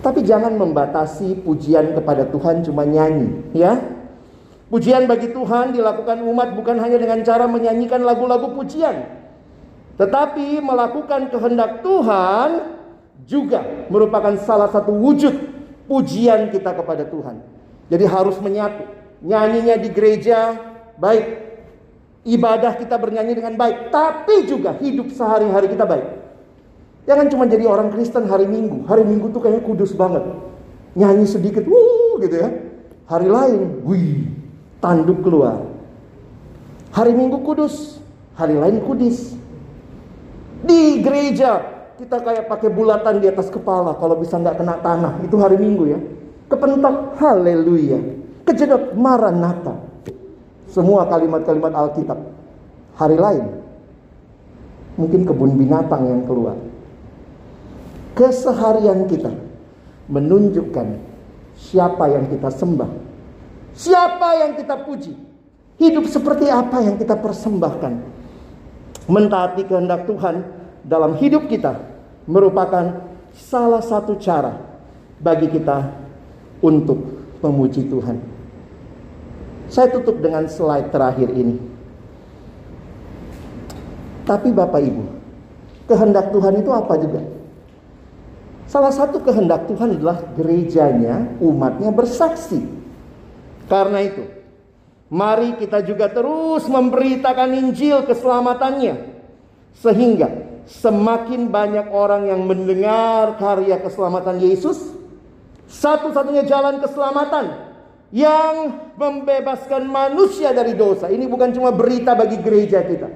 Tapi 0.06 0.22
jangan 0.22 0.54
membatasi 0.54 1.41
pujian 1.41 1.98
kepada 1.98 2.30
Tuhan 2.30 2.62
cuma 2.62 2.86
nyanyi, 2.86 3.41
ya. 3.56 3.80
Pujian 4.67 5.06
bagi 5.06 5.32
Tuhan 5.32 5.72
dilakukan 5.74 6.22
umat 6.28 6.58
bukan 6.58 6.82
hanya 6.82 6.98
dengan 6.98 7.22
cara 7.22 7.46
menyanyikan 7.46 8.02
lagu-lagu 8.02 8.52
pujian, 8.58 9.06
tetapi 10.02 10.60
melakukan 10.60 11.30
kehendak 11.30 11.86
Tuhan 11.86 12.74
juga 13.24 13.88
merupakan 13.88 14.34
salah 14.41 14.67
satu 14.74 14.91
wujud 14.91 15.32
pujian 15.86 16.50
kita 16.50 16.74
kepada 16.74 17.06
Tuhan. 17.06 17.39
Jadi 17.88 18.06
harus 18.10 18.36
menyatu. 18.41 18.84
Nyanyinya 19.24 19.78
di 19.80 19.88
gereja 19.93 20.58
baik, 21.00 21.53
ibadah 22.24 22.80
kita 22.80 22.96
bernyanyi 22.96 23.36
dengan 23.36 23.54
baik, 23.60 23.92
tapi 23.92 24.48
juga 24.48 24.76
hidup 24.80 25.12
sehari-hari 25.12 25.72
kita 25.72 25.84
baik. 25.84 26.08
Jangan 27.04 27.28
cuma 27.28 27.44
jadi 27.44 27.68
orang 27.68 27.92
Kristen 27.92 28.32
hari 28.32 28.48
Minggu. 28.48 28.88
Hari 28.88 29.04
Minggu 29.04 29.28
tuh 29.36 29.44
kayaknya 29.44 29.64
kudus 29.68 29.92
banget. 29.92 30.24
Nyanyi 30.96 31.28
sedikit, 31.28 31.68
wuh 31.68 32.16
gitu 32.24 32.40
ya. 32.40 32.50
Hari 33.12 33.28
lain, 33.28 33.84
wih, 33.84 34.32
tanduk 34.80 35.20
keluar. 35.20 35.68
Hari 36.96 37.12
Minggu 37.12 37.44
kudus, 37.44 38.00
hari 38.40 38.56
lain 38.56 38.80
kudis. 38.88 39.36
Di 40.64 41.04
gereja 41.04 41.60
kita 42.00 42.24
kayak 42.24 42.48
pakai 42.48 42.72
bulatan 42.72 43.20
di 43.20 43.28
atas 43.28 43.52
kepala 43.52 44.00
kalau 44.00 44.16
bisa 44.16 44.40
nggak 44.40 44.64
kena 44.64 44.80
tanah. 44.80 45.20
Itu 45.28 45.36
hari 45.44 45.60
Minggu 45.60 45.92
ya. 45.92 46.00
Kepentok 46.48 47.20
haleluya. 47.20 48.00
Kejedot 48.48 48.96
maranata. 48.96 49.93
Semua 50.74 51.06
kalimat-kalimat 51.06 51.70
Alkitab. 51.70 52.18
Hari 52.98 53.18
lain 53.18 53.46
mungkin 54.98 55.26
kebun 55.26 55.58
binatang 55.58 56.06
yang 56.06 56.22
keluar 56.30 56.54
keseharian 58.14 59.10
kita 59.10 59.34
menunjukkan 60.10 60.88
siapa 61.58 62.06
yang 62.10 62.30
kita 62.30 62.50
sembah, 62.54 62.92
siapa 63.74 64.30
yang 64.46 64.52
kita 64.58 64.76
puji, 64.86 65.14
hidup 65.82 66.06
seperti 66.10 66.50
apa 66.50 66.82
yang 66.82 66.96
kita 66.98 67.18
persembahkan. 67.18 68.14
Mentaati 69.04 69.68
kehendak 69.68 70.08
Tuhan 70.08 70.48
dalam 70.88 71.20
hidup 71.20 71.52
kita 71.52 71.76
merupakan 72.24 73.04
salah 73.36 73.84
satu 73.84 74.16
cara 74.16 74.56
bagi 75.20 75.52
kita 75.52 75.92
untuk 76.64 77.04
memuji 77.44 77.84
Tuhan. 77.92 78.33
Saya 79.74 79.90
tutup 79.90 80.22
dengan 80.22 80.46
slide 80.46 80.94
terakhir 80.94 81.34
ini. 81.34 81.58
Tapi 84.22 84.54
Bapak 84.54 84.78
Ibu, 84.78 85.04
kehendak 85.90 86.30
Tuhan 86.30 86.62
itu 86.62 86.70
apa 86.70 86.94
juga? 87.02 87.26
Salah 88.70 88.94
satu 88.94 89.18
kehendak 89.26 89.66
Tuhan 89.66 89.98
adalah 89.98 90.22
gerejanya, 90.38 91.26
umatnya 91.42 91.90
bersaksi. 91.90 92.62
Karena 93.66 94.06
itu, 94.06 94.22
mari 95.10 95.58
kita 95.58 95.82
juga 95.82 96.06
terus 96.06 96.70
memberitakan 96.70 97.58
Injil 97.58 98.06
keselamatannya. 98.06 98.94
Sehingga 99.82 100.30
semakin 100.70 101.50
banyak 101.50 101.90
orang 101.90 102.30
yang 102.30 102.46
mendengar 102.46 103.42
karya 103.42 103.82
keselamatan 103.82 104.38
Yesus, 104.38 104.94
satu-satunya 105.66 106.46
jalan 106.46 106.78
keselamatan 106.78 107.73
yang 108.13 108.78
membebaskan 108.93 109.89
manusia 109.89 110.54
dari 110.54 110.78
dosa. 110.78 111.10
Ini 111.10 111.26
bukan 111.26 111.49
cuma 111.49 111.73
berita 111.73 112.13
bagi 112.13 112.38
gereja 112.38 112.86
kita, 112.86 113.10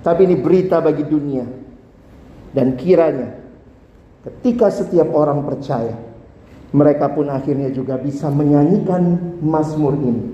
tapi 0.00 0.24
ini 0.24 0.40
berita 0.40 0.80
bagi 0.80 1.04
dunia. 1.04 1.44
Dan 2.56 2.72
kiranya 2.80 3.36
ketika 4.24 4.72
setiap 4.72 5.12
orang 5.12 5.44
percaya, 5.44 5.92
mereka 6.72 7.12
pun 7.12 7.28
akhirnya 7.28 7.68
juga 7.68 8.00
bisa 8.00 8.32
menyanyikan 8.32 9.36
Mazmur 9.44 9.92
ini, 10.00 10.24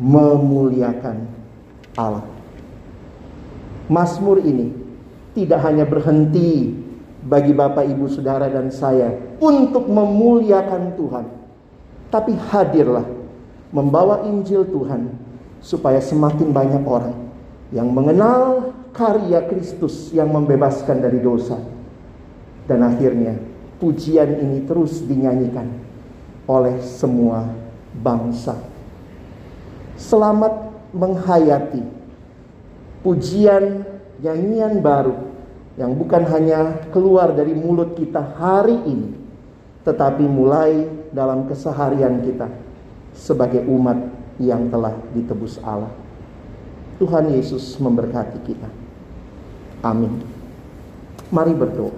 memuliakan 0.00 1.16
Allah. 2.00 2.24
Mazmur 3.92 4.40
ini 4.40 4.72
tidak 5.36 5.60
hanya 5.60 5.84
berhenti 5.84 6.72
bagi 7.20 7.52
Bapak, 7.52 7.84
Ibu, 7.84 8.08
Saudara, 8.08 8.48
dan 8.48 8.72
saya 8.72 9.12
untuk 9.44 9.92
memuliakan 9.92 10.96
Tuhan, 10.96 11.26
tapi 12.12 12.34
hadirlah 12.50 13.04
membawa 13.74 14.24
Injil 14.24 14.66
Tuhan 14.68 15.10
supaya 15.58 15.98
semakin 15.98 16.54
banyak 16.54 16.84
orang 16.86 17.16
yang 17.74 17.90
mengenal 17.90 18.72
karya 18.94 19.44
Kristus 19.50 20.14
yang 20.14 20.30
membebaskan 20.30 21.02
dari 21.02 21.18
dosa. 21.18 21.58
Dan 22.66 22.82
akhirnya 22.82 23.38
pujian 23.78 24.42
ini 24.42 24.66
terus 24.66 25.02
dinyanyikan 25.02 25.70
oleh 26.46 26.78
semua 26.82 27.46
bangsa. 27.94 28.58
Selamat 29.96 30.70
menghayati 30.94 31.82
pujian 33.06 33.86
nyanyian 34.18 34.82
baru 34.82 35.14
yang 35.76 35.92
bukan 35.94 36.24
hanya 36.26 36.88
keluar 36.90 37.36
dari 37.36 37.52
mulut 37.52 37.94
kita 37.94 38.34
hari 38.34 38.76
ini, 38.88 39.14
tetapi 39.86 40.26
mulai 40.26 40.90
dalam 41.14 41.46
keseharian 41.46 42.26
kita 42.26 42.50
sebagai 43.14 43.62
umat 43.70 43.96
yang 44.42 44.66
telah 44.66 44.92
ditebus 45.14 45.62
Allah. 45.62 45.94
Tuhan 46.98 47.30
Yesus 47.30 47.78
memberkati 47.78 48.38
kita. 48.42 48.68
Amin. 49.86 50.26
Mari 51.30 51.54
berdoa. 51.54 51.94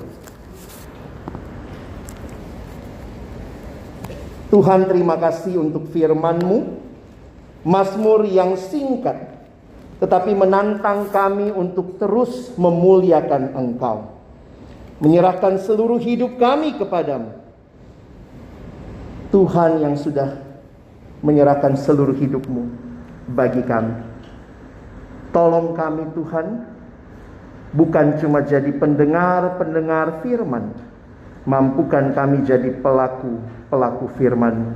Tuhan 4.53 4.89
terima 4.89 5.17
kasih 5.17 5.57
untuk 5.57 5.89
firman-Mu. 5.89 6.87
Mazmur 7.67 8.23
yang 8.23 8.55
singkat 8.55 9.29
tetapi 9.99 10.31
menantang 10.31 11.11
kami 11.11 11.51
untuk 11.51 11.99
terus 11.99 12.55
memuliakan 12.55 13.51
Engkau. 13.59 14.15
Menyerahkan 15.03 15.59
seluruh 15.59 15.99
hidup 15.99 16.39
kami 16.39 16.79
kepadamu. 16.79 17.48
Tuhan 19.29 19.85
yang 19.85 19.93
sudah 19.93 20.41
menyerahkan 21.21 21.77
seluruh 21.77 22.17
hidupmu 22.17 22.65
bagi 23.37 23.61
kami. 23.61 23.93
Tolong 25.29 25.77
kami 25.77 26.09
Tuhan, 26.17 26.47
bukan 27.77 28.07
cuma 28.17 28.41
jadi 28.41 28.73
pendengar-pendengar 28.73 30.25
firman, 30.25 30.73
mampukan 31.45 32.17
kami 32.17 32.49
jadi 32.49 32.73
pelaku-pelaku 32.81 34.07
firman. 34.17 34.73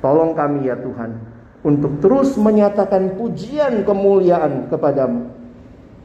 Tolong 0.00 0.32
kami 0.32 0.72
ya 0.72 0.76
Tuhan, 0.80 1.20
untuk 1.60 2.00
terus 2.00 2.40
menyatakan 2.40 3.20
pujian 3.20 3.84
kemuliaan 3.84 4.72
kepadamu. 4.72 5.36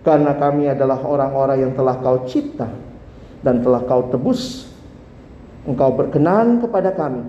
Karena 0.04 0.36
kami 0.36 0.68
adalah 0.68 1.00
orang-orang 1.00 1.64
yang 1.64 1.72
telah 1.80 1.96
kau 2.04 2.28
cipta 2.28 2.68
dan 3.40 3.64
telah 3.64 3.88
kau 3.88 4.12
tebus. 4.12 4.68
Engkau 5.64 5.96
berkenan 5.96 6.60
kepada 6.60 6.92
kami 6.92 7.24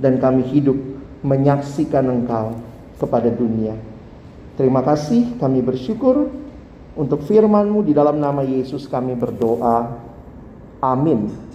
dan 0.00 0.16
kami 0.16 0.42
hidup 0.48 0.76
menyaksikan 1.20 2.08
engkau 2.08 2.56
kepada 2.96 3.28
dunia. 3.28 3.76
Terima 4.56 4.80
kasih 4.80 5.36
kami 5.36 5.60
bersyukur 5.60 6.32
untuk 6.96 7.24
firmanmu 7.24 7.84
di 7.84 7.92
dalam 7.92 8.16
nama 8.20 8.40
Yesus 8.40 8.88
kami 8.88 9.16
berdoa. 9.16 10.00
Amin. 10.80 11.49